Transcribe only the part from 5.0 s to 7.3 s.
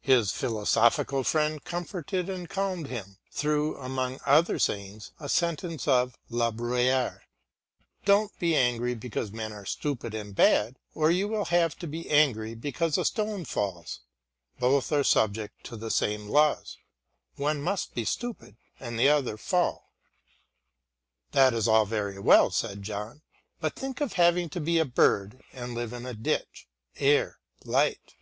a sentence of La Bruyère,